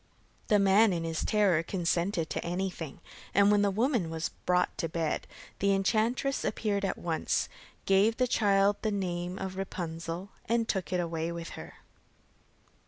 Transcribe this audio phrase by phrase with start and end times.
[0.47, 3.01] The man in his terror consented to everything,
[3.35, 5.27] and when the woman was brought to bed,
[5.59, 7.47] the enchantress appeared at once,
[7.85, 11.75] gave the child the name of Rapunzel, and took it away with her.